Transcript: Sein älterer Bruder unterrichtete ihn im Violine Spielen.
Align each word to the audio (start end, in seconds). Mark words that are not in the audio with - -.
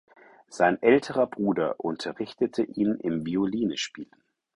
Sein 0.49 0.81
älterer 0.81 1.27
Bruder 1.27 1.75
unterrichtete 1.79 2.63
ihn 2.63 2.95
im 2.95 3.23
Violine 3.27 3.77
Spielen. 3.77 4.23